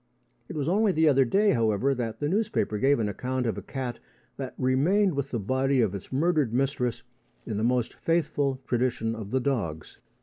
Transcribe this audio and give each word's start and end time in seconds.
It 0.49 0.55
was 0.55 0.67
only 0.67 0.91
the 0.91 1.07
other 1.07 1.25
day, 1.25 1.51
however, 1.51 1.93
that 1.93 2.19
the 2.19 2.27
newspapers 2.27 2.81
gave 2.81 2.97
an 2.99 3.07
account 3.07 3.45
of 3.45 3.55
a 3.55 3.61
cat 3.61 3.99
that 4.35 4.55
remained 4.57 5.13
with 5.13 5.29
the 5.29 5.37
body 5.37 5.79
of 5.79 5.93
its 5.93 6.11
murdered 6.11 6.51
mistress 6.51 7.03
in 7.45 7.57
the 7.57 7.63
most 7.63 7.93
faithful 7.93 8.59
tradition 8.65 9.13
of 9.13 9.29
the 9.29 9.39
dogs. 9.39 9.99